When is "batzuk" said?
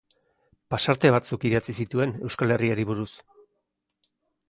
1.17-1.45